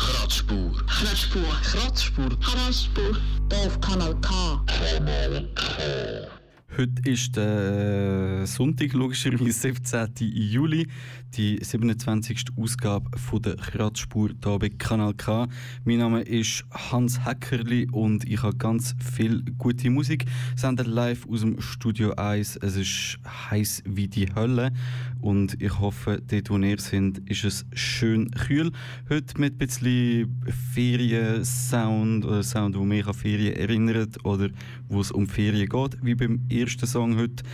[0.00, 0.72] Kratzspur.
[0.86, 1.42] Kratzspur.
[1.62, 2.30] Kratzspur.
[2.40, 3.16] Kratzspur.
[3.52, 4.64] Hier auf Kanal K.
[6.78, 10.08] Heute ist der Sonntag, logischerweise 17.
[10.18, 10.86] Juli,
[11.36, 12.44] die 27.
[12.56, 15.46] Ausgabe von der Kratzspur hier bei Kanal K.
[15.84, 20.24] Mein Name ist Hans Heckerli und ich habe ganz viel gute Musik.
[20.56, 22.56] Senden live aus dem Studio 1.
[22.62, 23.18] Es ist
[23.50, 24.72] heiß wie die Hölle
[25.20, 28.72] und ich hoffe, dort wo ihr sind, ist es schön kühl.
[29.08, 30.42] Heute mit ein bisschen
[30.72, 34.48] Ferien-Sound oder Sound, wo mich an Ferien erinnert oder
[34.88, 37.44] wo es um Ferien geht, wie beim ersten Song heute.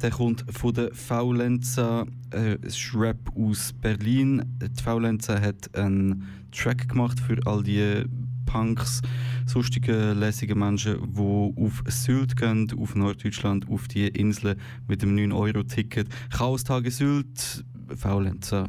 [0.00, 2.56] Der kommt von der Faulenza, äh,
[2.94, 4.42] Rap aus Berlin.
[4.62, 8.04] Die Faulenza hat einen Track gemacht für all die
[8.48, 9.02] Punks,
[9.46, 14.56] sonstige lässige Menschen, die auf Sylt gehen, auf Norddeutschland, auf die Insel
[14.88, 16.08] mit dem 9-Euro-Ticket.
[16.30, 18.66] Chaos-Tage Sylt, Faulenza.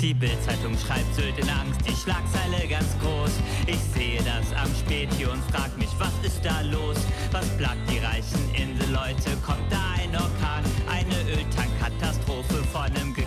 [0.00, 3.32] Die Bildzeitung schreibt Sylt in Angst, die Schlagzeile ganz groß.
[3.66, 6.96] Ich sehe das am Späti und frag mich, was ist da los?
[7.32, 9.36] Was plagt die reichen Inselleute?
[9.44, 10.64] Kommt da ein Orkan?
[10.88, 13.25] Eine Öltankkatastrophe von einem gekenterten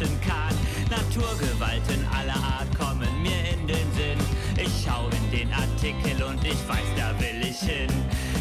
[0.00, 0.54] Kahn?
[0.90, 4.18] Naturgewalten aller Art kommen mir in den Sinn.
[4.56, 7.90] Ich schau in den Artikel und ich weiß, da will ich hin.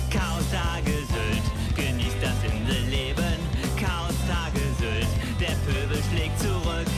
[0.09, 3.37] Chaos-Tage Sylt, genießt das Inselleben.
[3.75, 6.89] Chaos-Tage Sylt, der Pöbel schlägt zurück.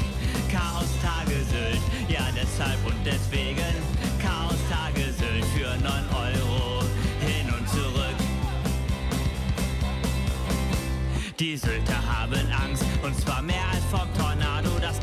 [0.51, 3.73] Chaos-Tage Sylt, ja deshalb und deswegen
[4.21, 6.83] Chaos-Tage Sylt für 9 Euro
[7.21, 8.17] hin und zurück.
[11.39, 14.32] Die Sylter haben Angst und zwar mehr als vom Tornado.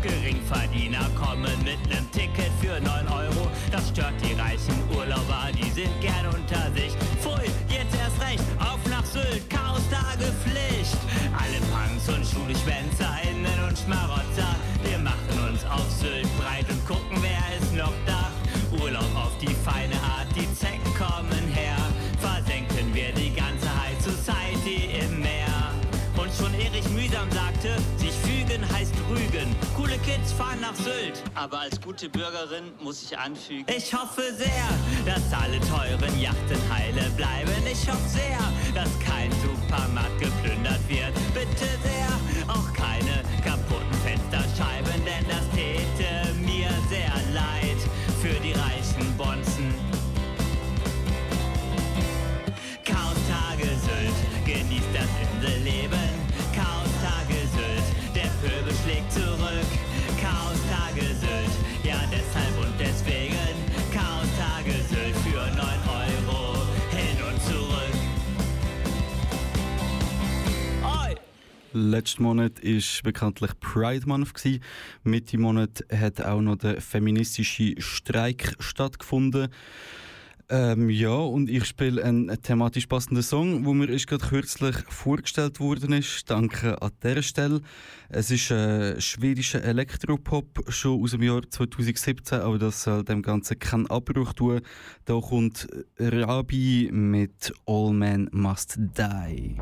[0.02, 3.50] Geringverdiener kommen mit nem Ticket für 9 Euro.
[3.70, 6.92] Das stört die reichen Urlauber, die sind gern unter sich.
[7.20, 10.96] Pfui, jetzt erst recht, auf nach Sylt, Chaos-Tage Pflicht.
[11.36, 17.58] Alle Punks und SchulschwänzerInnen und Schmarotzer, wir machen uns auf Sylt breit und gucken, wer
[17.60, 18.32] ist noch da.
[18.82, 21.49] Urlaub auf die feine Art, die Zecken kommen
[30.10, 33.64] Kids fahren nach Sylt, aber als gute Bürgerin muss ich anfügen.
[33.68, 34.68] Ich hoffe sehr,
[35.06, 37.52] dass alle teuren Yachten heile bleiben.
[37.70, 38.38] Ich hoffe sehr,
[38.74, 41.14] dass kein Supermarkt geplündert wird.
[41.32, 42.10] Bitte sehr,
[42.48, 47.78] auch keine kaputten Fensterscheiben, denn das täte mir sehr leid
[48.20, 49.72] für die reichen Bonzen.
[52.84, 56.10] Chaos-Tage Sylt, genießt das Inselleben.
[56.52, 58.69] Chaos-Tage Sylt, der Pöbel.
[60.90, 63.36] Chaos-Tage Sylt, ja deshalb und deswegen.
[63.92, 65.58] Chaos-Tage Sylt für 9
[65.88, 67.94] Euro hin und zurück.
[70.82, 71.14] Oi!
[71.72, 74.32] Letzten Monat war bekanntlich Pride Month.
[75.04, 79.48] Mitte Monat hat auch noch der feministische Streik stattgefunden.
[80.52, 85.60] Ähm, ja, und ich spiele einen thematisch passenden Song, wo mir ist gerade kürzlich vorgestellt
[85.60, 86.28] worden ist.
[86.28, 87.60] Danke an dieser Stelle.
[88.08, 93.60] Es ist äh, schwedischer Elektropop, schon aus dem Jahr 2017, aber das soll dem Ganzen
[93.60, 94.60] keinen Abbruch tun.
[95.04, 95.68] Da kommt
[96.00, 99.56] Rabi mit All Men Must Die.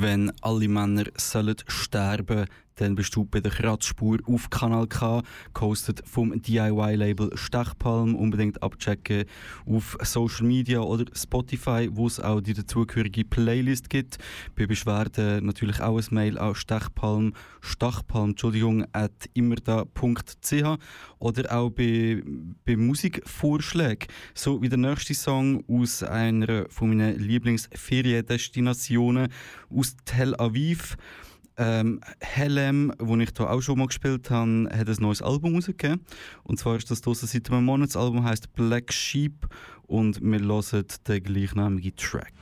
[0.00, 2.46] Wenn alle Männer sollen sterben
[2.76, 5.22] dann bist du bei der Kratzspur auf Kanal K,
[5.54, 8.14] gehostet vom DIY-Label Stechpalm.
[8.14, 9.24] Unbedingt abchecken
[9.66, 14.18] auf Social Media oder Spotify, wo es auch die dazugehörige Playlist gibt.
[14.56, 20.78] Bei Beschwerden natürlich auch ein Mail an Stechpalm, Stachpalm, Entschuldigung, at immerda.ch
[21.18, 22.22] oder auch bei,
[22.64, 24.08] bei Musikvorschlägen.
[24.34, 29.28] So wie der nächste Song aus einer von meinen Lieblingsferiendestinationen
[29.70, 30.96] aus Tel Aviv.
[31.58, 36.00] Ähm, Helem, wo ich hier auch schon mal gespielt habe, hat ein neues Album rausgegeben.
[36.44, 37.90] Und zwar ist das draussen seit einem Monat.
[37.90, 39.46] Das Album heißt Black Sheep
[39.86, 42.32] und wir hören den gleichnamigen Track.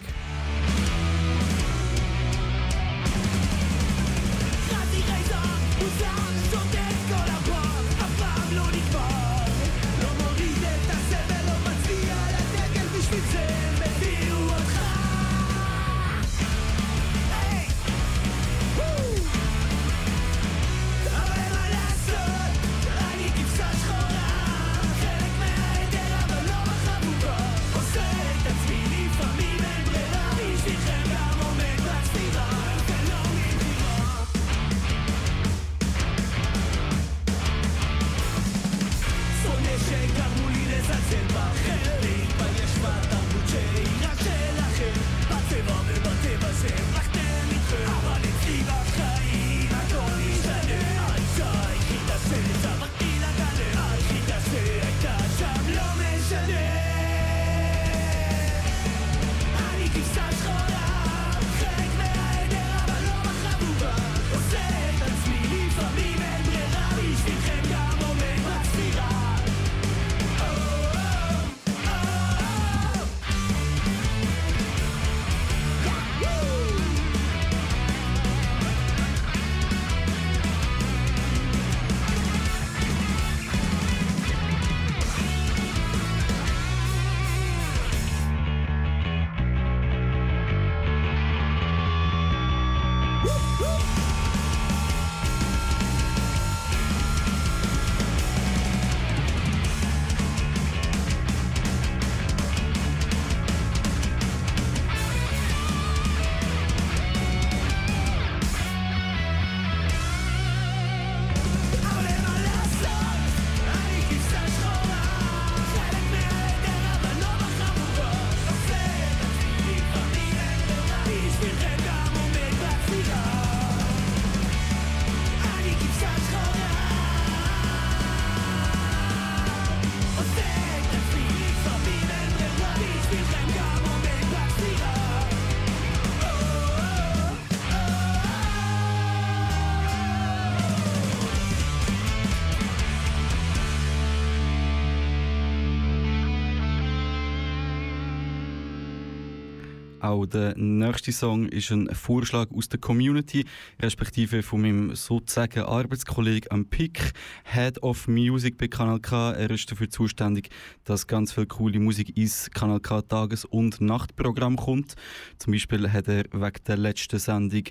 [150.11, 153.45] Auch der nächste Song ist ein Vorschlag aus der Community,
[153.81, 157.13] respektive von meinem sozusagen Arbeitskollegen am Pick,
[157.45, 159.31] Head of Music bei Kanal K.
[159.35, 160.51] Er ist dafür zuständig,
[160.83, 164.97] dass ganz viel coole Musik ins Kanal K Tages- und Nachtprogramm kommt.
[165.39, 167.63] Zum Beispiel hat er wegen der letzten Sendung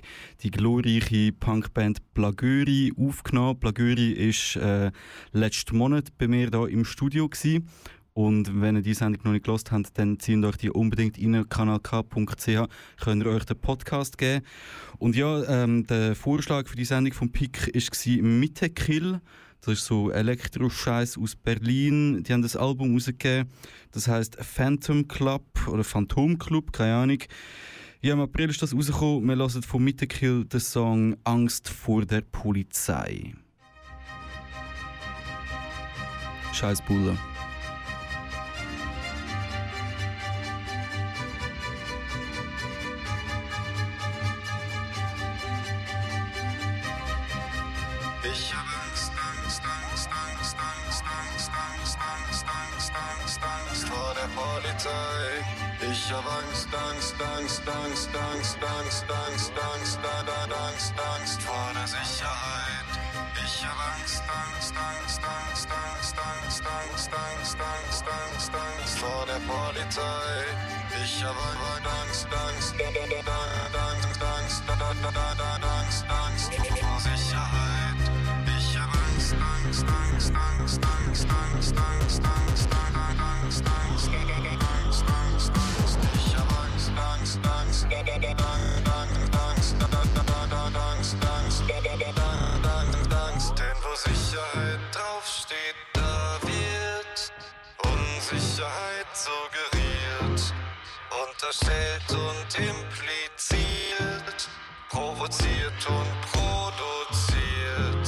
[0.42, 3.60] die glorreiche Punkband Plagöri aufgenommen.
[3.60, 4.90] Plagöri ist äh,
[5.32, 7.68] letzten Monat bei mir hier im Studio gewesen.
[8.12, 11.48] Und wenn ihr die Sendung noch nicht gelost habt, dann zieht euch die unbedingt rein,
[11.48, 12.68] kanalk.ch,
[13.00, 14.44] könnt ihr euch den Podcast geben.
[14.98, 19.20] Und ja, ähm, der Vorschlag für die Sendung von PIK war Mittekill.
[19.62, 22.22] Das ist so Elektro-Scheiß aus Berlin.
[22.24, 23.50] Die haben das Album rausgegeben.
[23.92, 27.18] Das heißt Phantom Club oder Phantom Club, keine Ahnung.
[28.00, 29.28] Ja, im April ist das rausgekommen.
[29.28, 33.34] Wir hören von Mittekill den Song Angst vor der Polizei.
[36.54, 37.18] Scheiß Bulle.
[57.66, 62.88] Angst, Angst, Angst, Angst, Angst, Angst, Angst, Angst, Angst vor der Sicherheit.
[63.36, 69.40] Ich hab Angst, Angst, Angst, Angst, Angst, Angst, Angst, Angst, Angst, Angst, Angst vor der
[69.44, 70.44] Polizei.
[71.04, 78.00] Ich hab Angst, Angst, Angst, Angst, da, Angst, Angst vor Sicherheit.
[78.58, 82.49] Ich hab Angst, Angst, Angst, Angst, Angst, Angst, Angst, Angst,
[101.42, 104.48] unterstellt und impliziert,
[104.90, 108.06] provoziert und produziert.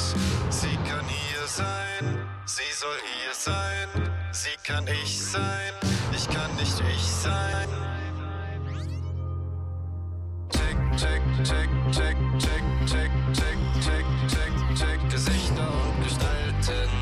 [0.50, 3.88] Sie kann hier sein, sie soll hier sein,
[4.32, 5.72] sie kann ich sein,
[6.14, 7.68] ich kann nicht ich sein.
[10.50, 17.01] Check, check, check, check, check, check, check, check, check, check, Gesichter und Gestalten.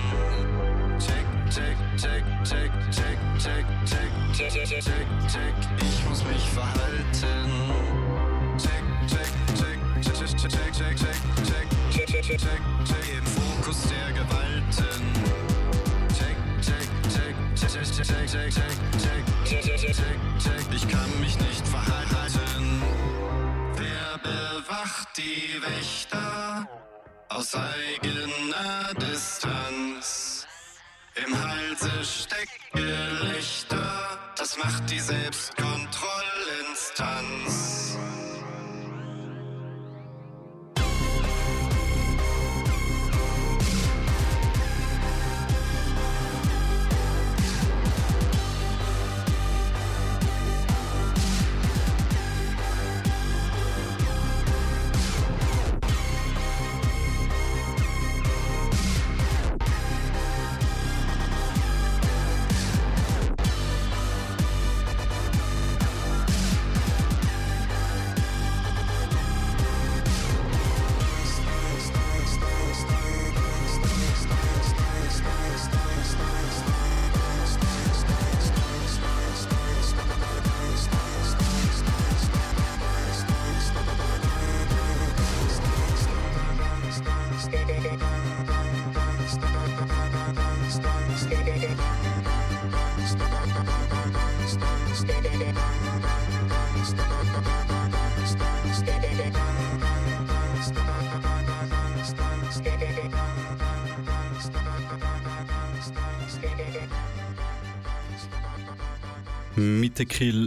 [1.50, 7.50] Check, check, check, check, check, check, check, check, check, ich muss mich verhalten.
[8.56, 9.26] Check, check,
[9.58, 15.02] check, check, check, check, check, check, check, check, check, im Fokus der Gewalten.
[16.16, 18.70] Check, check, check, check, check, check, check,
[19.44, 22.82] check, check, check, check, ich kann mich nicht verhalten.
[23.74, 26.68] Wer bewacht die Wächter
[27.28, 29.09] aus eigener Distanz?
[31.26, 35.79] Im Halse steckt Gelächter, das macht die Selbstkontrollinstanz.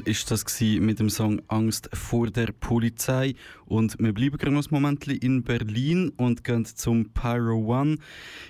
[0.06, 4.68] Ist das mit dem Song Angst vor der Polizei und wir bleiben gerade noch ein
[4.72, 7.98] Moment in Berlin und gehen zum Pyro One.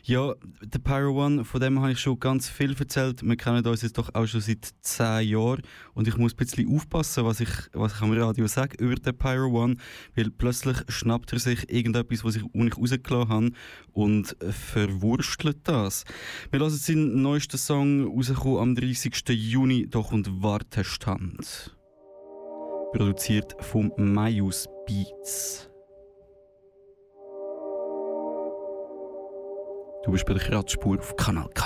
[0.04, 3.24] Ja, der Pyro One, von dem habe ich schon ganz viel erzählt.
[3.24, 5.62] Wir kennen uns jetzt doch auch schon seit zehn Jahren
[5.94, 9.18] und ich muss ein bisschen aufpassen, was ich, was ich am Radio sage über den
[9.18, 9.78] Pyro One,
[10.16, 13.52] weil plötzlich schnappt er sich irgendetwas, was ich, ich rausgelassen habe
[13.92, 16.04] und verwurstelt das.
[16.52, 19.30] Wir lassen seinen neuesten Song rauskommen am 30.
[19.30, 20.42] Juni, doch und
[21.44, 21.78] Wartestand.
[22.94, 25.70] Produziert vom Mayus Beats.
[30.04, 31.64] Du bist bei der Kratzspur auf Kanal K.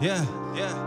[0.00, 0.83] Yeah, yeah,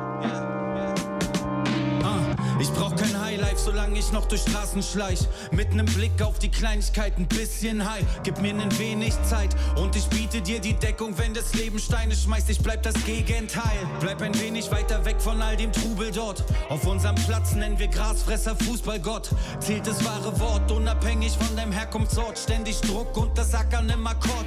[3.98, 5.20] ich noch durch Straßen schleich.
[5.51, 8.06] Mit nem Blick auf die Kleinigkeiten, bisschen high.
[8.24, 12.16] Gib mir nen wenig Zeit und ich biete dir die Deckung, wenn das Leben Steine
[12.16, 12.50] schmeißt.
[12.50, 13.80] Ich bleib das Gegenteil.
[14.00, 16.44] Bleib ein wenig weiter weg von all dem Trubel dort.
[16.70, 19.30] Auf unserem Platz nennen wir Grasfresser Fußballgott.
[19.60, 22.38] Zählt das wahre Wort, unabhängig von deinem Herkunftsort.
[22.38, 24.46] Ständig Druck und das Ackern im Akkord.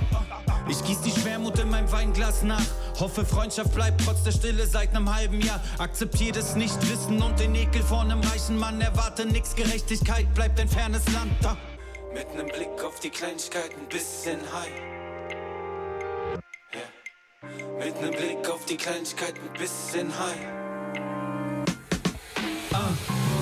[0.71, 2.63] Ich gieß die Schwermut in meinem Weinglas nach.
[3.01, 5.61] Hoffe, Freundschaft bleibt trotz der Stille seit nem halben Jahr.
[5.79, 8.81] Akzeptier das Nichtwissen und den Ekel vor nem reichen Mann.
[8.81, 11.33] Erwarte nix, Gerechtigkeit bleibt ein fernes Land.
[11.43, 11.57] Da.
[12.15, 14.71] Mit nem Blick auf die Kleinigkeiten, bisschen high.
[16.73, 17.85] Yeah.
[17.85, 20.39] Mit nem Blick auf die Kleinigkeiten, bisschen high.
[22.73, 22.93] Ah,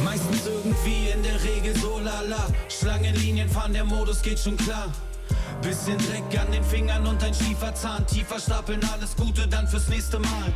[0.03, 2.47] meistens irgendwie in der Regel so lala.
[2.71, 4.91] Schlangenlinien fahren, der Modus geht schon klar.
[5.63, 8.07] Bisschen Dreck an den Fingern und ein schiefer Zahn.
[8.07, 10.53] Tiefer stapeln, alles Gute dann fürs nächste Mal.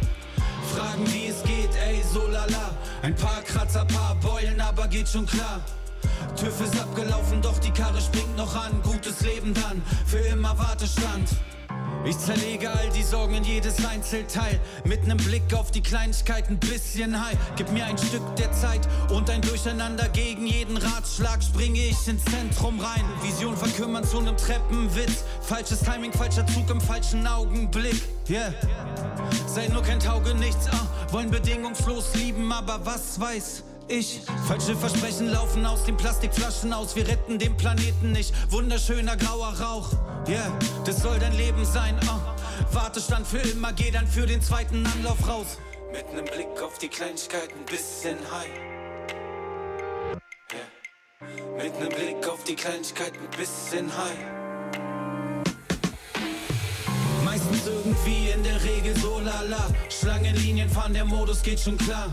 [0.75, 2.71] Fragen, wie es geht, ey, so lala.
[3.03, 5.61] Ein paar Kratzer, paar Beulen, aber geht schon klar.
[6.37, 8.81] TÜV ist abgelaufen, doch die Karre springt noch an.
[8.83, 11.29] Gutes Leben dann, für immer Wartestand.
[12.05, 14.59] Ich zerlege all die Sorgen in jedes Einzelteil.
[14.85, 17.37] Mit nem Blick auf die Kleinigkeiten, bisschen high.
[17.57, 21.41] Gib mir ein Stück der Zeit und ein Durcheinander gegen jeden Ratschlag.
[21.43, 23.05] Springe ich ins Zentrum rein.
[23.23, 25.23] Vision verkümmern zu nem Treppenwitz.
[25.43, 28.03] Falsches Timing, falscher Zug im falschen Augenblick.
[28.29, 28.53] Yeah.
[29.47, 31.13] Sei nur kein Taugenichts, ah.
[31.13, 34.23] Wollen bedingungslos lieben, aber was weiß ich?
[34.49, 36.97] Falsche Versprechen laufen aus den Plastikflaschen aus.
[36.97, 38.35] Wir retten den Planeten nicht.
[38.51, 39.91] Wunderschöner grauer Rauch.
[40.29, 42.37] Yeah, das soll dein Leben sein, ah.
[42.73, 45.59] Wartestand für immer, geh dann für den zweiten Anlauf raus.
[45.93, 48.49] Mit nem Blick auf die Kleinigkeiten, bisschen high.
[50.53, 51.57] Yeah.
[51.57, 54.43] Mit nem Blick auf die Kleinigkeiten, bisschen high.
[57.67, 59.67] irgendwie in der Regel so lala.
[59.89, 62.13] Schlangenlinien fahren, der Modus geht schon klar.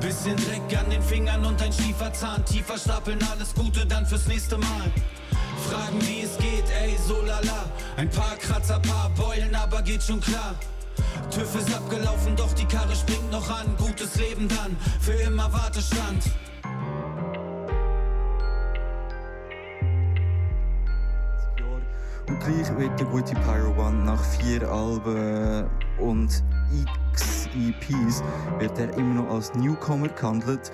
[0.00, 2.44] Bisschen Dreck an den Fingern und ein schiefer Zahn.
[2.44, 4.92] Tiefer stapeln, alles Gute dann fürs nächste Mal.
[5.70, 7.70] Fragen, wie es geht, ey, so lala.
[7.96, 10.56] Ein paar Kratzer, paar Beulen, aber geht schon klar.
[11.30, 13.66] TÜV ist abgelaufen, doch die Karre springt noch an.
[13.78, 16.24] Gutes Leben dann, für immer Wartestand.
[22.26, 26.42] Und gleich wird der gute Pyro One nach vier Alben und
[27.12, 28.22] x EPs
[28.58, 30.72] wird er immer noch als Newcomer gehandelt,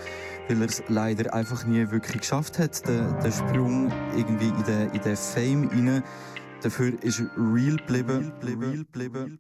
[0.49, 4.91] weil er es leider einfach nie wirklich geschafft hat, den, den Sprung irgendwie in den,
[4.91, 6.03] in den Fame rein.
[6.63, 7.23] Dafür ist.
[7.37, 8.33] Real geblieben.
[8.43, 9.39] Real geblieben.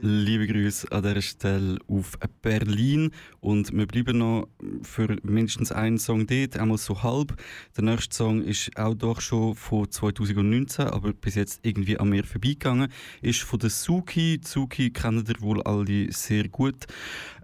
[0.00, 3.10] Liebe Grüße an dieser Stelle auf Berlin.
[3.40, 4.46] Und wir bleiben noch
[4.82, 7.34] für mindestens einen Song dort, einmal so halb.
[7.76, 12.24] Der nächste Song ist auch doch schon von 2019, aber bis jetzt irgendwie an mir
[12.24, 12.92] vorbeigegangen.
[13.22, 14.40] Ist von der Suki.
[14.44, 16.86] Suki kennen ihr wohl alle sehr gut.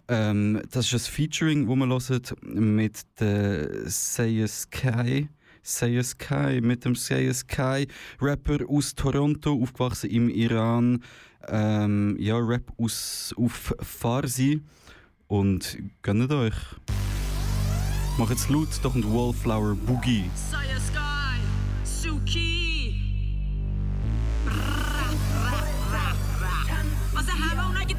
[0.09, 5.29] Ähm, das ist ein Featuring, das man hört mit der Say Sky.
[5.63, 7.87] Say Sky, mit dem Say Sky,
[8.21, 11.05] Rapper aus Toronto, aufgewachsen im Iran.
[11.49, 14.61] Ähm, ja, Rap aus, auf Farsi.
[15.29, 16.55] Und gönnt euch.
[18.19, 20.25] Macht's laut, doch und Wallflower Boogie.
[20.51, 21.41] Saya Sky,
[21.85, 22.95] Suki.
[27.15, 27.92] Was haben und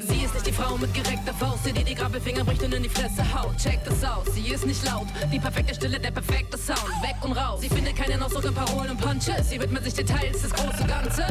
[0.00, 2.82] sie ist nicht die Frau mit gereckter Faust, die dir die Grabbelfinger bricht und in
[2.82, 3.56] die Fresse haut.
[3.56, 5.06] Check das aus, sie ist nicht laut.
[5.32, 6.78] Die perfekte Stille, der perfekte Sound.
[7.02, 7.60] Weg und raus.
[7.60, 9.48] Sie findet keinen Ausdruck in Parolen und Punches.
[9.48, 11.24] Sie widmet sich Details, das große Ganze.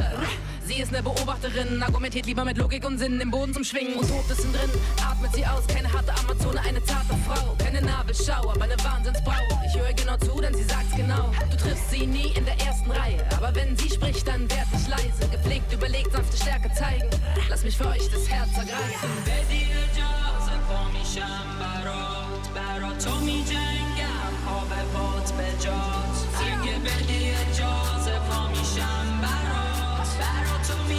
[0.66, 4.08] Sie ist eine Beobachterin, argumentiert lieber mit Logik und Sinn, den Boden zum Schwingen und
[4.08, 4.70] tobt es innen drin.
[5.10, 7.56] Atmet sie aus, keine harte Amazone, eine zarte Frau.
[7.58, 9.50] Keine Nabelschau, aber eine Wahnsinnsbraut.
[9.66, 11.30] Ich höre genau zu, denn sie sagt's genau.
[11.50, 13.18] Du triffst sie nie in der ersten Reihe.
[13.36, 15.28] Aber wenn sie spricht, dann werd ich leise.
[15.30, 17.08] Gepflegt, überlegt, sanfte Stärke zeigen.
[17.48, 19.10] Lass mich für euch das Herz ergreifen.
[19.26, 27.93] بدی اجازه پا میشم برات برا تو میجنگم آب پات به جات اگه بدی اجازه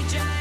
[0.09, 0.36] Jack.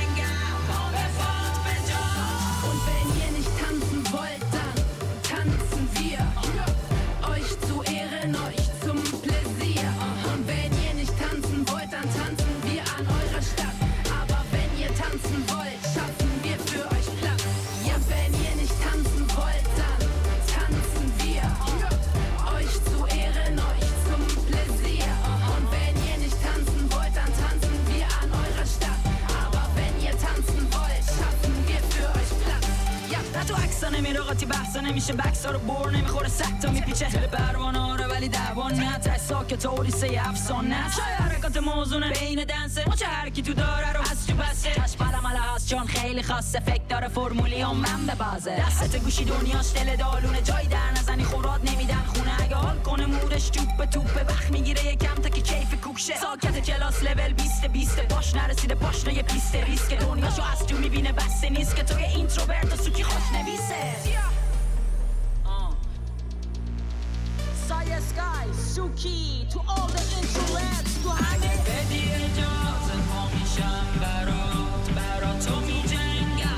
[34.02, 37.10] نه قاطی بحثا نمیشه بکسا رو بر نمی‌خوره سکتا میپیچه.
[37.10, 39.66] دل پروانه رو ولی دعوا نه ته ساکت
[40.18, 40.96] افسانه است.
[40.98, 42.84] شاید حرکات موزونه بین دنسه.
[42.88, 44.70] ما چه هر کی تو داره رو از تو بسه.
[45.26, 46.60] علم هست چون خیلی خاصه.
[46.60, 48.56] فکر داره فرمولی هم من به بازه.
[48.56, 51.24] دستت گوشی دنیاش دل دالونه جای در نزنی.
[51.24, 52.42] خوراد نمیدن خونه.
[52.44, 57.04] اگه حال کنه مودش توپ توپه وقت می‌گیره یکم تا که کیف کوکشه ساکت کلاس
[57.04, 60.00] لول 20 20 باش نرسیده پاشنه یه پیست ریسک.
[60.00, 63.96] دنیاشو از تو می‌بینه بسته نیست که تو یه اینتروورت و سوکی خوش نویسه.
[68.16, 71.58] Sky, Suki, to all the introverts تو همه.
[71.66, 74.55] بدی اجازه پا میشم برات.
[75.40, 76.56] told mi dzień, ja.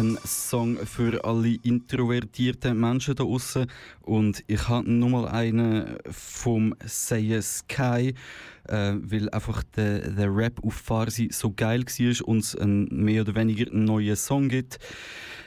[0.00, 3.66] Ein Song für alle introvertierten Menschen da außen
[4.00, 8.14] und ich habe nochmal einen vom Say Sky,
[8.66, 13.20] äh, weil einfach der, der Rap auf Farsi so geil war und es einen mehr
[13.20, 14.78] oder weniger neuen Song gibt.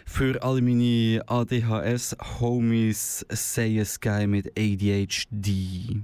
[0.05, 6.03] Für alle meine ADHS-Homies Say Sky mit ADHD.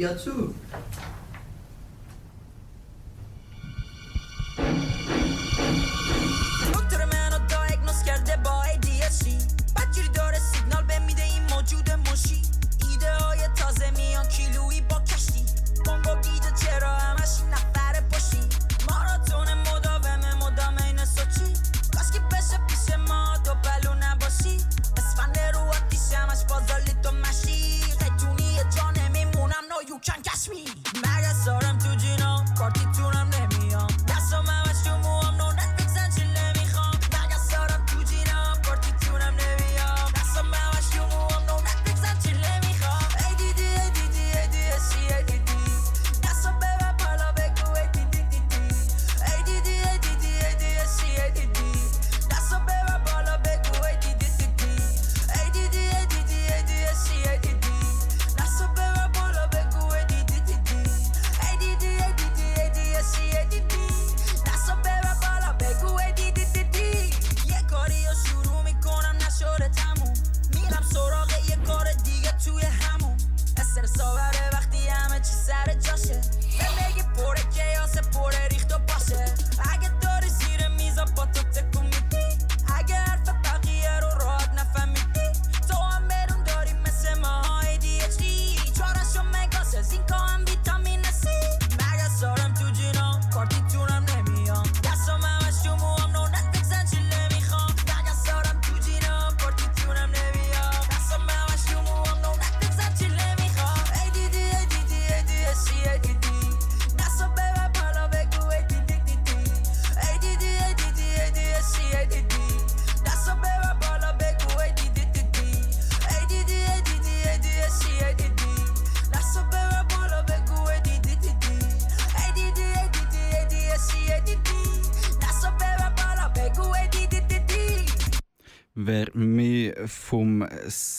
[0.00, 0.59] Libya too.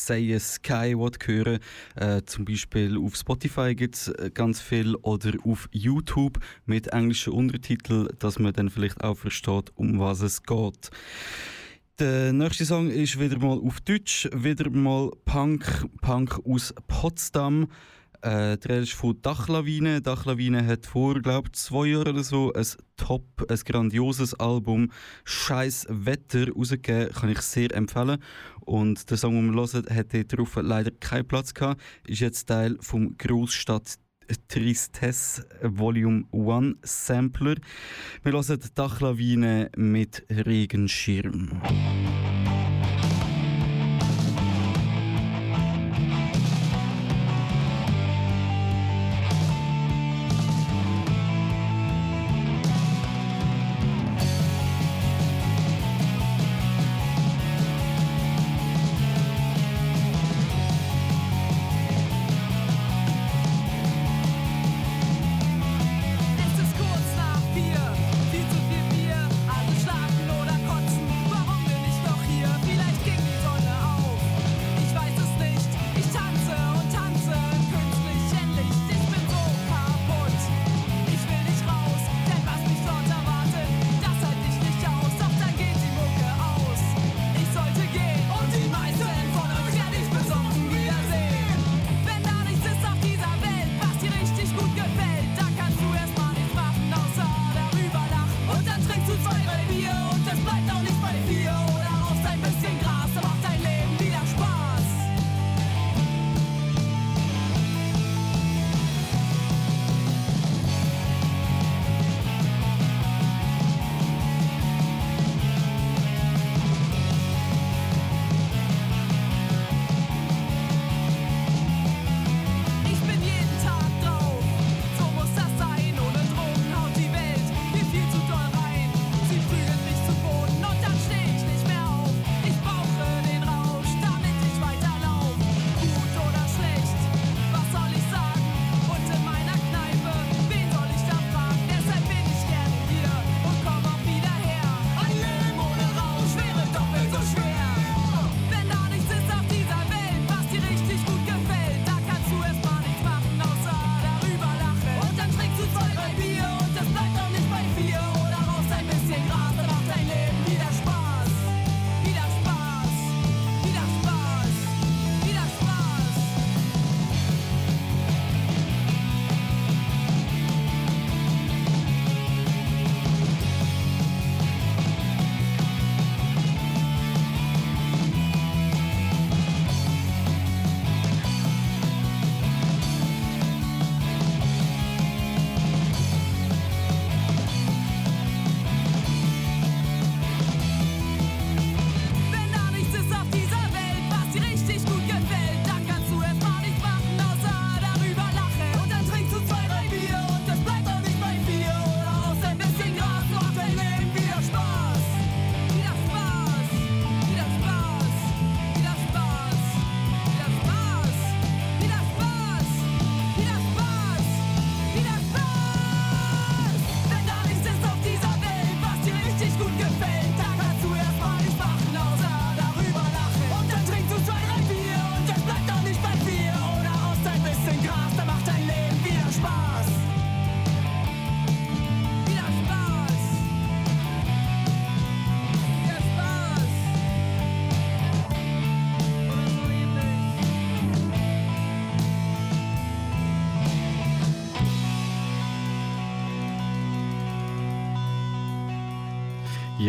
[0.06, 1.60] Say a Sky hören
[1.96, 7.34] äh, zum Beispiel auf Spotify gibt es äh, ganz viel oder auf YouTube mit englischen
[7.34, 10.90] Untertiteln, dass man dann vielleicht auch versteht, um was es geht.
[12.00, 17.68] Der nächste Song ist wieder mal auf Deutsch, wieder mal Punk, Punk aus Potsdam.
[18.22, 20.02] Äh, die Rede ist von Dachlawine.
[20.02, 22.66] Dachlawine hat vor, glaube ich, zwei Jahren oder so ein
[22.98, 24.92] top, ein grandioses Album
[25.24, 27.14] «Scheiß Wetter» rausgegeben.
[27.14, 28.22] Kann ich sehr empfehlen.
[28.62, 31.82] Und der Song, den wir hören, hat dort drauf leider keinen Platz gehabt.
[32.06, 33.96] Ist jetzt Teil vom Großstadt
[34.48, 37.56] Tristesse Volume 1 Sampler.
[38.24, 41.62] Wir hören Dachlawine mit Regenschirm.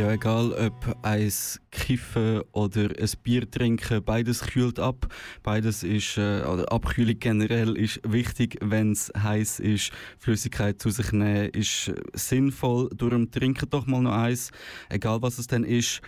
[0.02, 5.06] Ja, egal ob eins kiffen oder ein Bier trinken, beides kühlt ab.
[5.44, 9.92] Beides ist, äh, Abkühlung generell ist wichtig, wenn es heiß ist.
[10.18, 12.90] Flüssigkeit zu sich nehmen ist äh, sinnvoll.
[12.96, 14.50] Darum trinkt doch mal noch eins,
[14.88, 16.02] egal was es denn ist.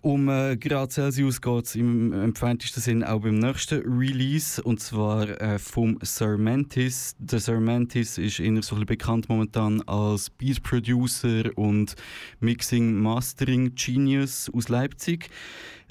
[0.00, 5.28] Um äh, Grad Celsius geht es im entferntesten Sinn auch beim nächsten Release und zwar
[5.40, 6.36] äh, vom Sir.
[6.38, 11.94] Der Sir ist eher so bekannt momentan als Beat Producer und
[12.40, 15.30] Mixing Mastering Genius aus Leipzig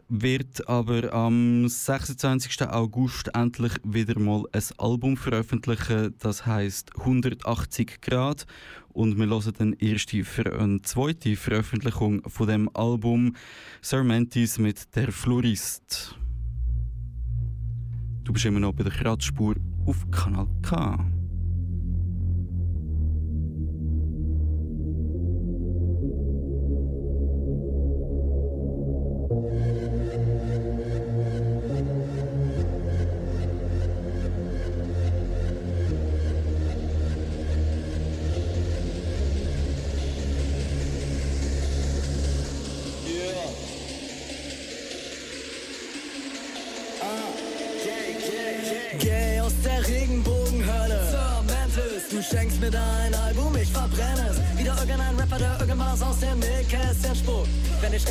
[0.10, 2.62] wird aber am 26.
[2.70, 8.46] August endlich wieder mal ein Album veröffentlichen, das heißt 180 Grad
[8.93, 10.24] und wir hören dann erste
[10.58, 13.36] eine zweite Veröffentlichung von dem Album
[13.82, 16.15] Sir Mantis mit der Florist.
[18.24, 21.16] Du bist immer noch bei der Kratzspur auf Kanal K.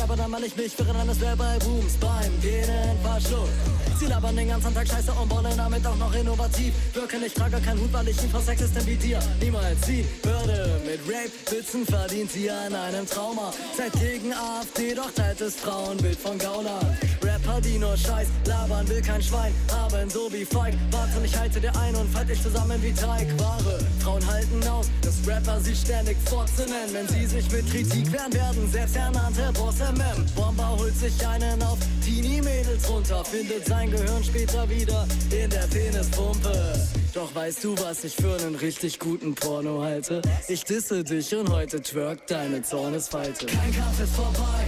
[0.07, 3.86] Sterbe, dann mal ich mich, während eines wäre bei Booms beim Genen verschluckt.
[3.99, 6.71] Sie labern den ganzen Tag Scheiße und wollen damit auch noch innovativ.
[6.93, 10.79] Wirken, ich trage keinen Hut, weil ich ihn vor Sexisten wie dir niemals ziehen würde.
[10.85, 13.51] Mit Rape-Witzen verdient sie an einem Trauma.
[13.75, 16.95] Seid gegen AfD, doch teilt das Frauenbild von Gaunern.
[17.23, 20.75] Rapper, die nur Scheiß labern, will kein Schwein haben, so wie Feig.
[20.91, 23.79] Warte, ich halte dir ein und fall dich zusammen wie Teigware.
[23.99, 26.67] Frauen halten aus, dass Rapper sie ständig Fotze.
[26.91, 30.25] Wenn sie sich mit Kritik wehren, werden selbsternannte Boss MM.
[30.35, 36.87] Bomber holt sich einen auf Teenie-Mädels runter, findet sein Gehirn später wieder in der Penispumpe.
[37.13, 40.21] Doch weißt du, was ich für einen richtig guten Porno halte?
[40.47, 43.47] Ich disse dich und heute twerkt deine Zornesfalte.
[43.47, 44.67] Kein Kampf ist vorbei,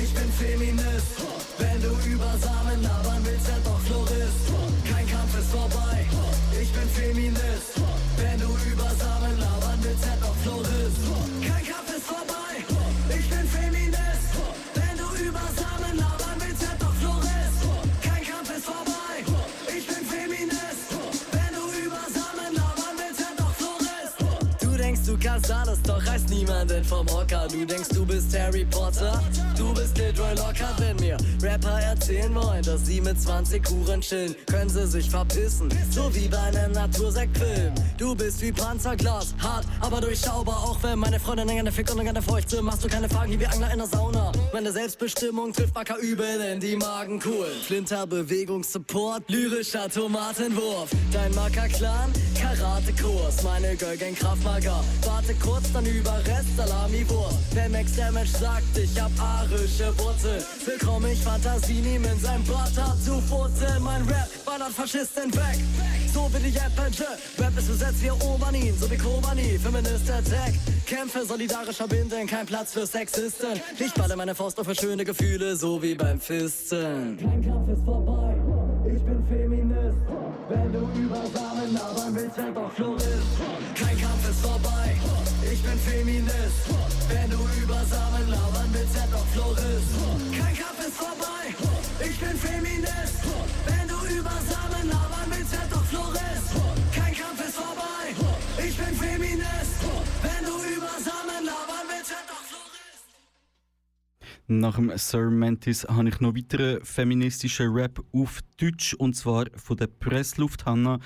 [0.00, 1.16] ich bin Feminist.
[1.58, 4.88] Wenn du über Samen labern willst, werd doch Florist.
[4.88, 6.06] Kein Kampf ist vorbei,
[6.52, 7.85] ich bin Feminist.
[25.86, 27.46] Doch reißt niemanden vom Hocker.
[27.50, 29.22] Du denkst, du bist Harry Potter,
[29.56, 30.78] du bist Leroy Lockhart.
[30.78, 35.68] Wenn mir Rapper erzählen wollen, dass sie mit 20 Huren chillen, können sie sich verpissen,
[35.90, 37.74] so wie bei einem Natursektfilm.
[37.98, 40.56] Du bist wie Panzerglas, hart, aber durchschaubar.
[40.56, 43.46] Auch wenn meine Freundin gerne fickt und gerne feucht sind, machst du keine Fragen wie
[43.46, 44.32] Angler in der Sauna.
[44.52, 47.46] Meine Selbstbestimmung trifft Backer übel in die Magenkuhl.
[47.66, 50.90] Flinter Bewegungssupport, lyrischer Tomatenwurf.
[51.12, 52.12] Dein Macker-Clan,
[52.54, 53.42] Karatekurs.
[53.42, 54.84] Meine Girlgang Kraftmager.
[55.04, 57.54] Warte kurz, dann über Rest Salami-Wurst.
[57.72, 60.42] Max Damage sagt, ich hab arische Wurzeln.
[60.64, 62.42] Willkommen, ich Fantasie nehm in sein
[62.76, 63.82] hat zu Wurzeln.
[63.82, 65.58] Mein Rap ballert Faschisten weg.
[66.12, 66.90] So wie die Apple
[67.38, 69.58] Rap ist besetzt wie Obanin, so wie Kobani.
[69.58, 70.54] Feminist Attack.
[70.86, 73.60] Kämpfe solidarischer Binden, kein Platz für Sexisten.
[73.78, 77.18] Ich balle meine Faust auf für schöne Gefühle, so wie beim Fisten.
[77.18, 78.65] Kein Kampf ist vorbei, ich
[79.06, 79.98] bin Feminist.
[80.48, 83.32] Wenn du über Samen labern willst, werd doch Florist.
[83.74, 84.96] Kein Kampf ist vorbei,
[85.52, 86.60] ich bin Feminist.
[87.08, 89.90] Wenn du über Samen labern willst, werd doch Florist.
[90.38, 91.42] Kein Kampf ist vorbei,
[92.08, 93.18] ich bin Feminist.
[93.66, 96.48] Wenn du über Samen labern willst, werd doch Florist.
[96.94, 98.02] Kein Kampf ist vorbei,
[98.58, 99.76] ich bin Feminist.
[100.26, 102.45] Wenn du über Samen labern willst, werd doch.
[104.48, 109.76] Nach dem Sir Mantis habe ich noch weiteren feministischen Rap auf Deutsch und zwar von
[109.76, 111.00] der Pressluft Hanna.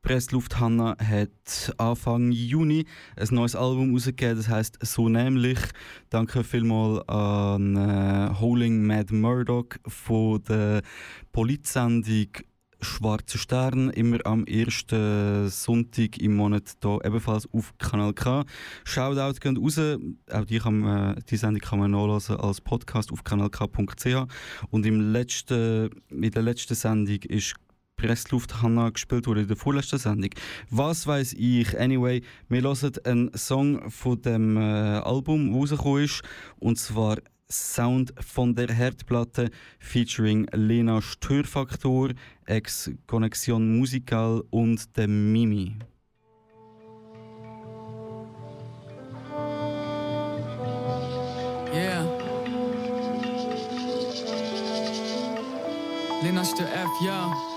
[0.00, 5.58] Pressluft Hanna hat Anfang Juni ein neues Album rausgegeben, das heißt So nämlich.
[6.08, 10.80] Danke vielmals an äh, Howling Mad Murdoch von der
[11.32, 12.28] Politsendung
[12.86, 18.44] Schwarzer Stern, immer am ersten Sonntag im Monat hier ebenfalls auf Kanal K.
[18.84, 19.78] Shoutout gehen raus,
[20.30, 24.26] auch die, kann man, die Sendung kann man nachlesen als Podcast auf kanalk.ch
[24.70, 27.56] und im letzten, in der letzten Sendung ist
[27.96, 30.30] Pressluft Hanna gespielt wurde in der vorletzten Sendung.
[30.70, 31.78] Was weiß ich?
[31.78, 36.22] Anyway, wir hören einen Song von dem äh, Album, das rausgekommen ist,
[36.58, 37.16] und zwar
[37.50, 42.10] Sound von der Herdplatte featuring Lena Störfaktor,
[42.44, 45.76] ex Connexion Musical und der Mimi.
[51.72, 52.04] Yeah.
[56.22, 57.55] Lena Störf, F, ja.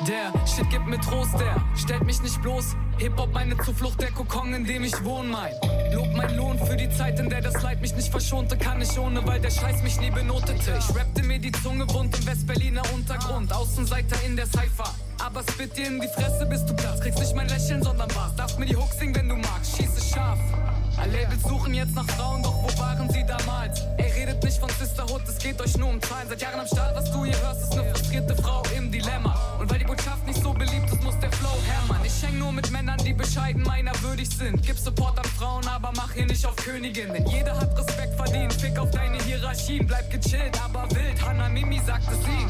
[0.00, 2.76] Der Shit gibt mir Trost, der stellt mich nicht bloß.
[2.98, 5.52] Hip-Hop meine Zuflucht, der Kokon, in dem ich wohn, mein.
[5.92, 8.56] Lob mein Lohn für die Zeit, in der das Leid mich nicht verschonte.
[8.56, 10.78] Kann ich ohne, weil der Scheiß mich nie benotete.
[10.78, 13.52] Ich rappte mir die Zunge wund im Westberliner Untergrund.
[13.52, 14.92] Außenseiter in der Cypher.
[15.24, 17.02] Aber spit dir in die Fresse, bis du platzt.
[17.02, 18.34] Kriegst nicht mein Lächeln, sondern was.
[18.36, 19.76] Darfst mir die Hooks singen, wenn du magst.
[19.76, 20.38] Schieße scharf.
[20.96, 23.80] All Labels suchen jetzt nach Frauen, doch wo waren sie damals?
[23.96, 26.28] Ey, redet nicht von Sisterhood, es geht euch nur um Zahlen.
[26.28, 29.53] Seit Jahren am Start, was du hier hörst, ist eine frustrierte Frau im Dilemma.
[30.44, 32.04] So beliebt ist, muss der Flow hämmern.
[32.04, 34.62] Ich häng nur mit Männern, die bescheiden meiner würdig sind.
[34.62, 37.14] Gib Support an Frauen, aber mach hier nicht auf Königin.
[37.14, 38.52] Denn jeder hat Respekt verdient.
[38.52, 41.18] Fick auf deine Hierarchien, bleib gechillt, aber wild.
[41.24, 42.48] Hannah Mimi sagt es ihm.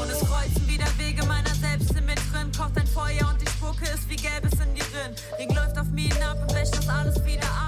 [0.00, 2.52] Und es kreuzen wieder Wege meiner selbst in mir drin.
[2.54, 5.14] Kocht ein Feuer und die Spucke ist wie Gelbes in die Rinn.
[5.38, 7.67] Ring läuft auf Minen ab und wäscht das alles wieder ab,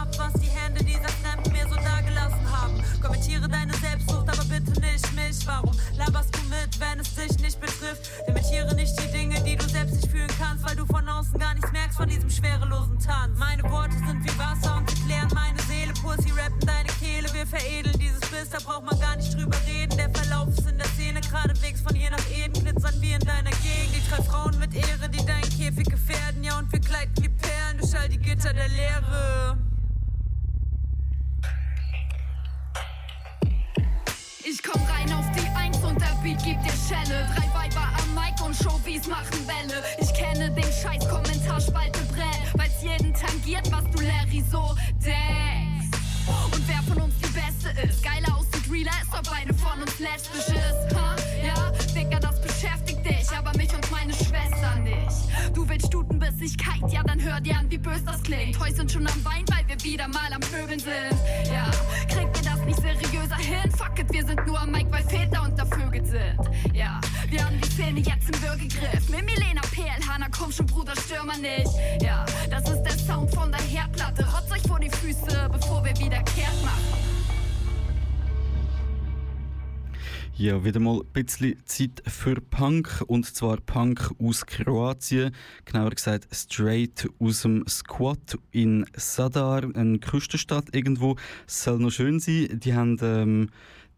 [80.63, 83.03] Wieder mal ein bisschen Zeit für Punk.
[83.07, 85.35] Und zwar Punk aus Kroatien.
[85.65, 91.17] Genauer gesagt, straight aus dem Squat in Sadar, eine Küstenstadt irgendwo.
[91.47, 92.61] Es soll noch schön sein.
[92.63, 93.49] Die haben ähm,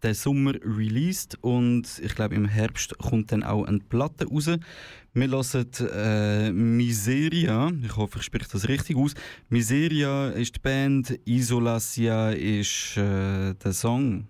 [0.03, 4.51] den Sommer released und ich glaube, im Herbst kommt dann auch eine Platte raus.
[5.15, 7.73] Wir hören äh, Miseria.
[7.83, 9.15] Ich hoffe, ich spreche das richtig aus.
[9.49, 14.29] Miseria ist die Band, Isolasia ist äh, der Song.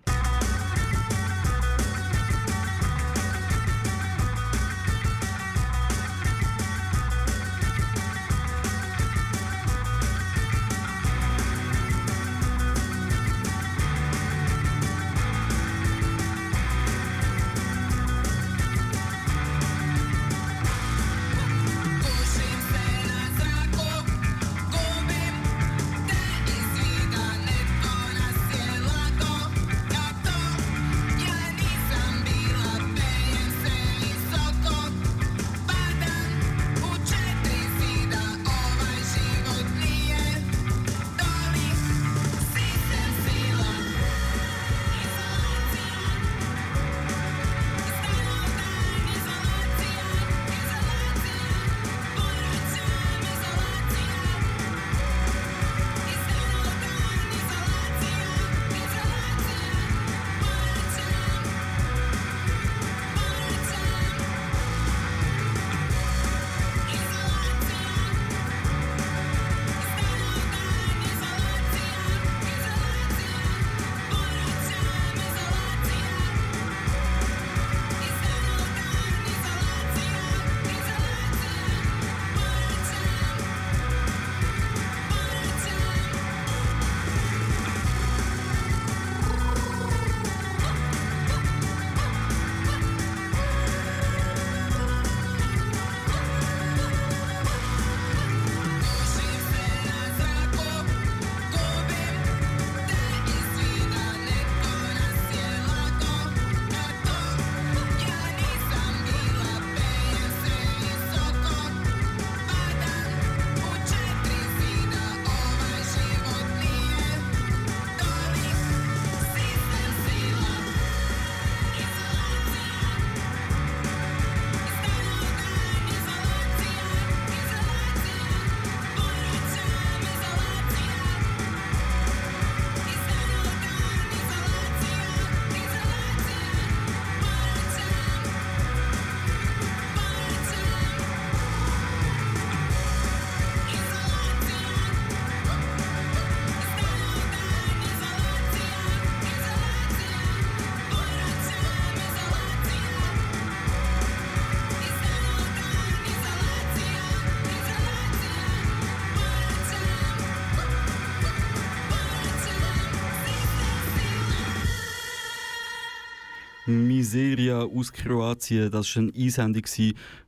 [167.03, 168.71] Miseria aus Kroatien.
[168.71, 169.63] Das war eine Einsendung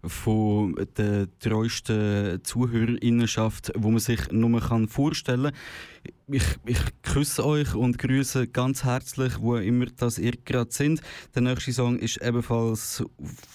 [0.03, 6.35] von der treuesten Zuhörerinnenschaft, wo man sich nur vorstellen kann.
[6.35, 10.99] Ich, ich küsse euch und grüße ganz herzlich, wo immer das ihr gerade sind.
[11.33, 13.05] Der nächste Song ist ebenfalls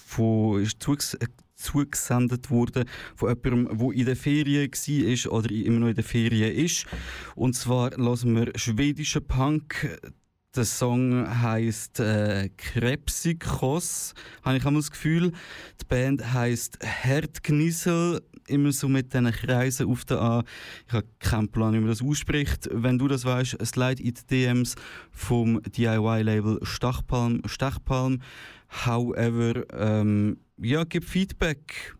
[0.07, 1.19] von, ist zuges
[1.57, 6.57] zugesendet worden von jemandem, der in der Ferien war oder immer noch in der Ferien
[6.57, 6.87] ist.
[7.35, 10.01] Und zwar lassen wir schwedischen Punk.
[10.57, 15.31] Der Song heißt äh, Krebsikos, habe ich einmal das Gefühl.
[15.81, 20.43] Die Band heißt Herdgnissel, immer so mit diesen Kreisen auf der A.
[20.89, 22.69] Ich habe keinen Plan, wie man das ausspricht.
[22.73, 24.75] Wenn du das weißt, slide in die DMs
[25.13, 27.43] vom DIY-Label Stachpalm.
[27.47, 28.21] Stechpalm.
[28.85, 31.95] However, ähm, ja, gib Feedback.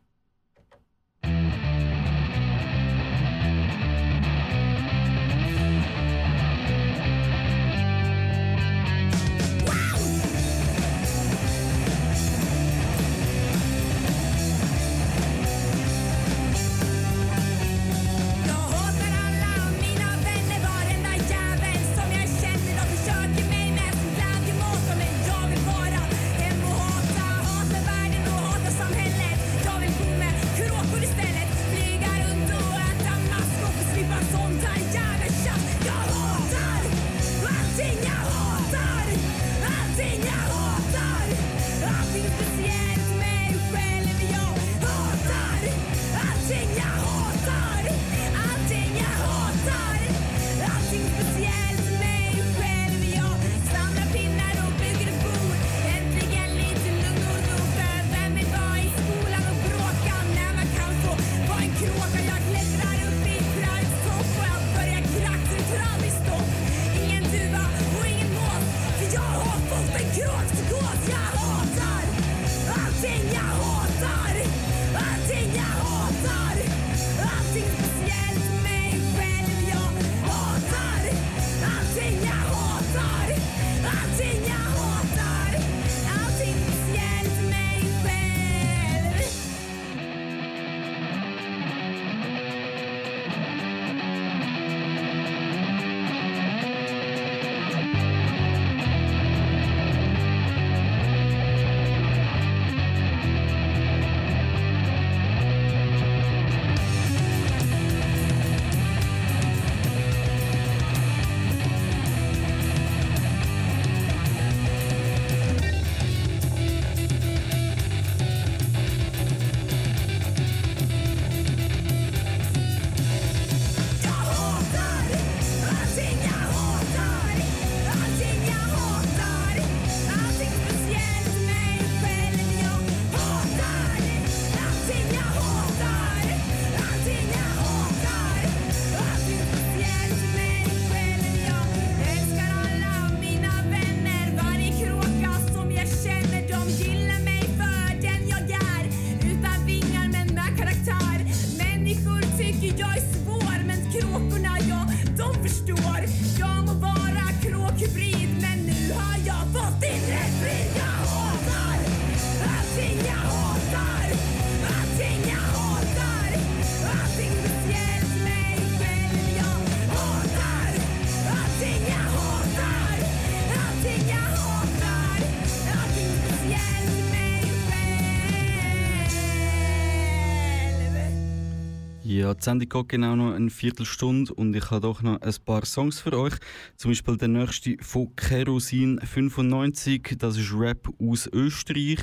[182.41, 186.01] Die Sendung geht genau noch eine Viertelstunde und ich habe doch noch ein paar Songs
[186.01, 186.33] für euch.
[186.77, 192.01] Zum Beispiel der nächste von Kerosin 95, das ist Rap aus Österreich.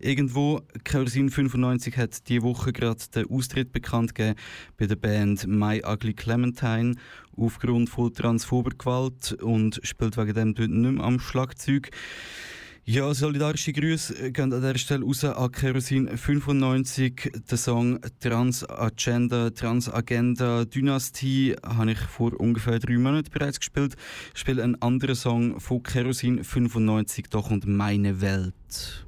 [0.00, 4.38] Irgendwo, Kerosin 95 hat diese Woche gerade den Austritt bekannt gegeben
[4.78, 6.94] bei der Band My Ugly Clementine
[7.36, 11.90] aufgrund von transphober Gewalt und spielt wegen dem dort nicht mehr am Schlagzeug.
[12.90, 17.32] Ja, solidarische Grüße gehen an dieser Stelle raus an Kerosin 95.
[17.50, 23.94] Der Song Transagenda, Transagenda Dynastie habe ich vor ungefähr drei Monaten bereits gespielt.
[24.32, 29.06] Ich spiele einen anderen Song von Kerosin 95, da kommt Meine Welt.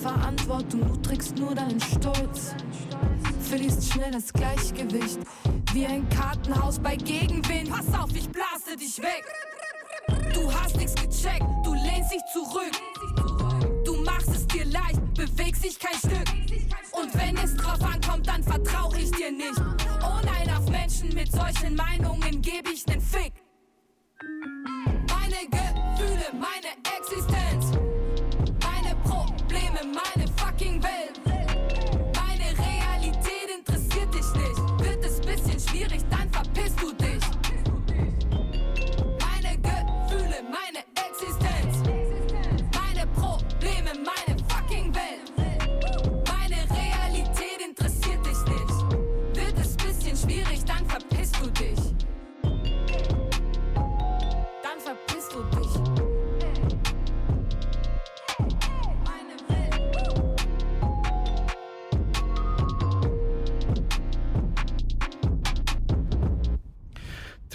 [0.00, 2.54] Verantwortung, du trägst nur deinen Stolz.
[3.42, 5.18] Verlierst schnell das Gleichgewicht,
[5.74, 7.70] wie ein Kartenhaus bei Gegenwind.
[7.70, 9.24] Pass auf, ich blase dich weg.
[10.32, 12.72] Du hast nichts gecheckt, du lehnst dich zurück.
[13.84, 16.28] Du machst es dir leicht, bewegst dich kein Stück.
[16.92, 19.60] Und wenn es drauf ankommt, dann vertrau ich dir nicht.
[20.02, 23.00] Oh nein, auf Menschen mit solchen Meinungen gebe ich nen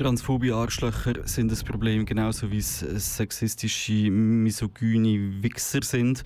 [0.05, 6.21] Transphobe Arschlöcher sind das Problem, genauso wie es äh, sexistische, misogyne Wichser sind.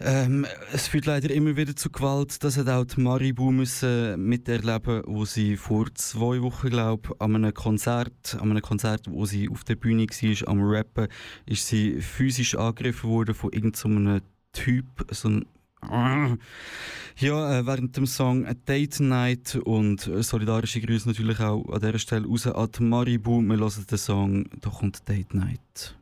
[0.00, 2.42] Ähm, es führt leider immer wieder zu Gewalt.
[2.42, 7.54] Das hat auch die Maribu müssen miterleben, wo sie vor zwei Wochen, glaube an einem
[7.54, 11.06] Konzert, an einem Konzert, wo sie auf der Bühne war, am Rappen,
[11.46, 14.24] ist sie physisch angegriffen worden von irgendeinem so
[14.54, 15.46] Typ, so ein
[15.88, 21.98] ja, äh, während dem Song Date Night und äh, solidarische Grüße natürlich auch an dieser
[21.98, 23.40] Stelle raus an die Maribu.
[23.40, 25.96] Wir hören den Song «Da kommt Date Night».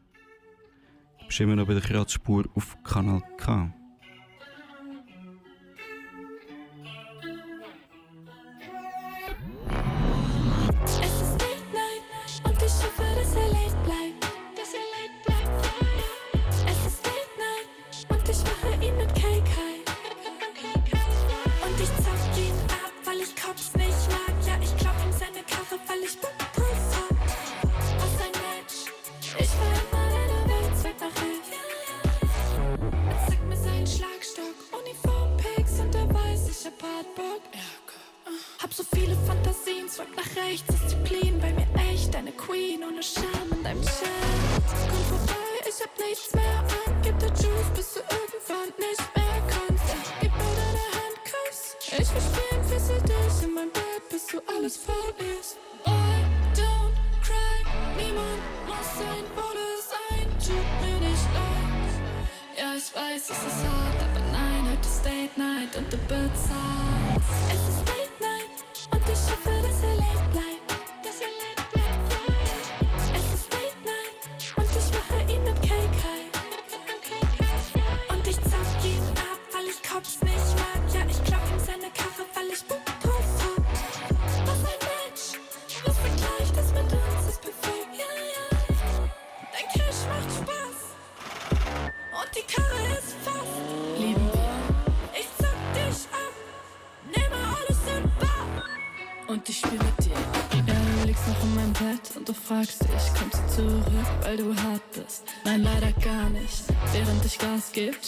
[1.26, 3.72] Bist immer noch bei der Kratzspur auf Kanal K.
[38.70, 43.50] Hab so viele Fantasien, swipe nach rechts, Disziplin bei mir echt, eine Queen ohne Scham
[43.50, 44.06] in deinem Chat.
[44.88, 45.34] Komm vorbei,
[45.68, 49.84] ich hab nichts mehr an, gib dir Juice, bis du irgendwann nicht mehr kannst.
[50.20, 54.76] Gib mir deine Hand, Kuss, ich verstehe, fessel dich in mein Bett, bis du alles
[54.76, 55.58] verlierst.
[55.84, 56.22] Boy,
[56.54, 56.94] don't
[57.26, 57.66] cry,
[57.98, 58.38] niemand
[58.70, 61.90] muss ein Bude sein, tut mir nicht leid.
[62.56, 66.29] Ja, ich weiß, es ist hart, aber nein, heute ist Date Night und du bezahlst.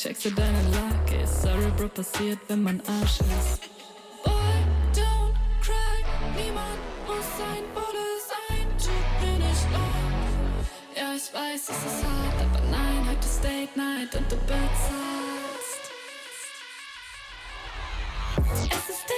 [0.02, 1.26] Checkst du deine Lage.
[1.26, 3.60] Sorry, Bro, passiert, wenn man Arsch ist.
[4.24, 4.32] Boy,
[4.92, 6.02] don't cry.
[6.34, 8.66] Niemand muss ein Bude sein.
[8.78, 10.96] Tut mir nicht leid.
[10.96, 15.82] Ja, ich weiß, es ist hart, aber nein, heute ist Date Night und du bezahlst.
[18.70, 19.11] Es ist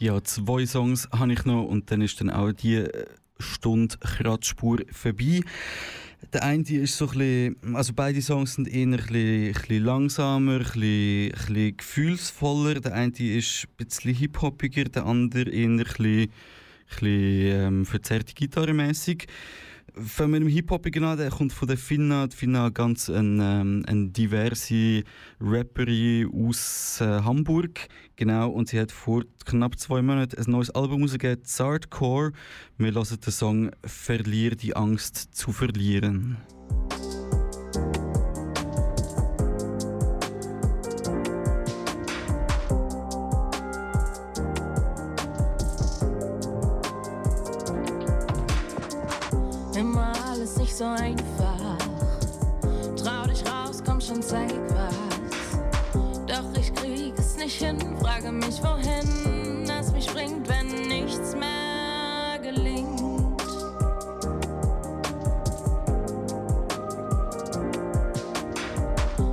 [0.00, 3.04] Ja, zwei Songs habe ich noch und dann ist dann auch die äh,
[3.38, 5.42] Stunde Kratzspur vorbei.
[6.32, 9.84] Der eine ist so ein bisschen, also beide Songs sind eher ein bisschen, ein bisschen
[9.84, 12.80] langsamer, ein bisschen, ein bisschen gefühlsvoller.
[12.80, 16.28] Der eine ist ein bisschen hip-hoppiger, der andere eher ein bisschen, ein
[16.88, 19.26] bisschen ähm, verzerrte Gitarremäßig.
[19.96, 22.26] Mit dem Hip-Hop an, der kommt von der Finna.
[22.26, 25.02] Die Finna ganz eine, ähm, eine diverse
[25.40, 27.88] Rapperin aus äh, Hamburg.
[28.16, 32.32] Genau, und sie hat vor knapp zwei Monaten ein neues Album rausgegeben, Zardcore.
[32.78, 36.36] Wir hören den Song Verlier die Angst zu verlieren.
[58.30, 63.00] Frage mich wohin es mich bringt, wenn nichts mehr gelingt.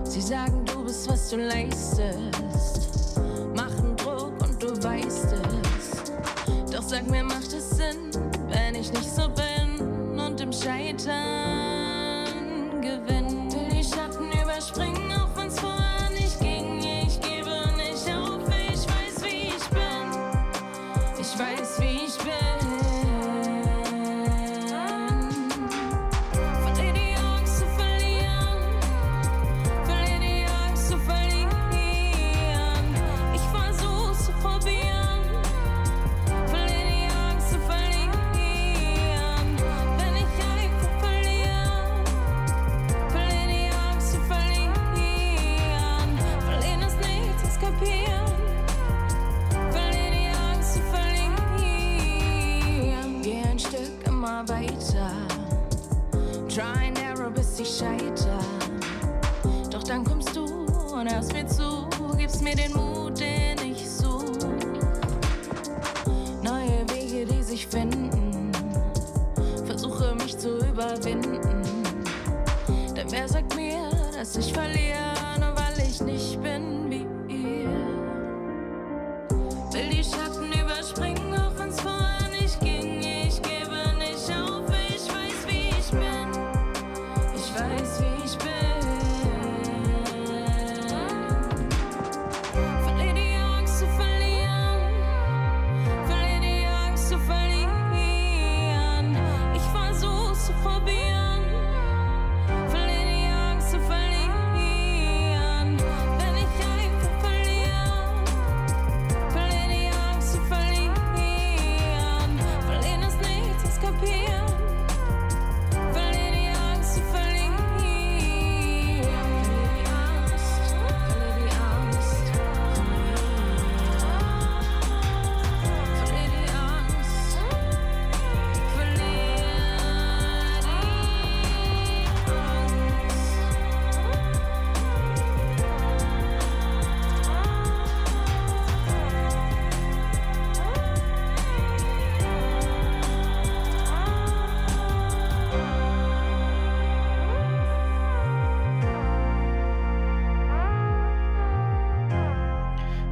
[0.04, 3.20] Sie sagen, du bist, was du leistest.
[3.56, 6.72] Machen Druck und du weißt es.
[6.72, 8.12] Doch sag mir, macht es Sinn,
[8.50, 11.67] wenn ich nicht so bin und im Scheitern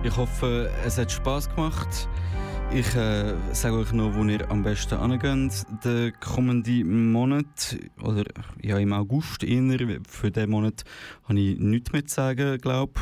[0.06, 2.08] Ich hoffe, es hat Spaß gemacht.
[2.72, 5.66] Ich äh, sage euch noch, wo ihr am besten angeht.
[5.84, 8.24] Den kommenden Monat, oder
[8.62, 10.84] ja im August eher, für diesen Monat
[11.24, 13.02] habe ich nichts mehr zu sagen, glaube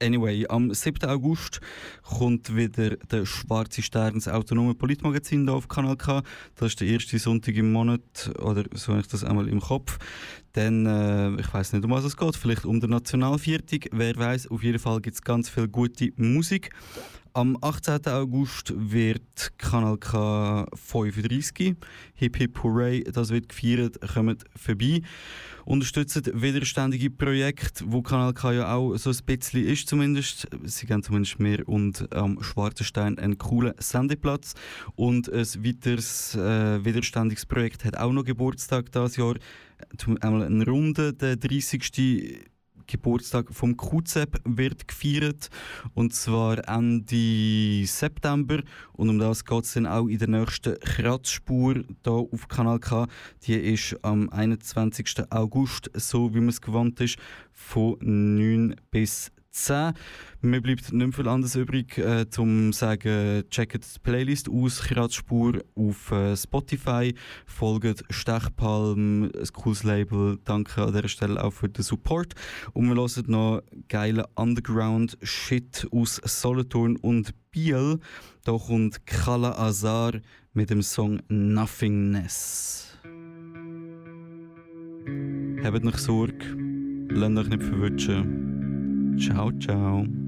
[0.00, 1.08] Anyway, am 7.
[1.10, 1.60] August
[2.02, 6.22] kommt wieder der Schwarze Stern, das autonome Politmagazin hier auf Kanal K.
[6.54, 9.98] Das ist der erste Sonntag im Monat, oder so habe ich das einmal im Kopf.
[10.52, 13.90] Dann, äh, ich weiß nicht, um was es geht, vielleicht um den Nationalviertig.
[13.92, 16.70] Wer weiß, auf jeden Fall gibt es ganz viel gute Musik.
[17.38, 18.04] Am 18.
[18.08, 21.76] August wird Kanal K 35.
[22.16, 23.96] Hip Hip Hooray, das wird gefeiert.
[24.12, 25.02] Kommt vorbei.
[25.64, 30.48] Unterstützt widerständige Projekte, wo Kanal K ja auch so ein bisschen ist zumindest.
[30.64, 34.54] Sie geben zumindest mehr und am Schwarzen Stein einen coolen Sendeplatz.
[34.96, 39.36] Und ein weiteres äh, widerständiges Projekt hat auch noch Geburtstag dieses Jahr.
[40.22, 42.48] Einmal eine Runde, der 30.
[42.88, 45.50] Geburtstag vom QZEP wird gefeiert
[45.94, 48.60] und zwar Ende September
[48.94, 53.06] und um das geht es dann auch in der nächsten Kratzspur hier auf Kanal K.
[53.44, 55.30] Die ist am 21.
[55.30, 57.18] August, so wie man es gewohnt ist,
[57.52, 59.92] von 9 bis 10.
[60.40, 65.64] Mir bleibt nicht viel anderes übrig, äh, zum zu sagen, checkt die Playlist aus, Kratzspur
[65.74, 67.14] auf äh, Spotify,
[67.46, 70.38] folgt Stechpalm, ein cooles Label.
[70.44, 72.34] Danke an dieser Stelle auch für den Support.
[72.72, 77.98] Und wir hören noch geile Underground-Shit aus Solothurn und Biel.
[78.44, 80.12] Da kommt Kala Azar
[80.52, 82.96] mit dem Song Nothingness.
[85.64, 86.56] Habt nicht Sorge,
[87.10, 88.57] lasst euch nicht verwutschen.
[89.18, 90.27] Ciao, ciao.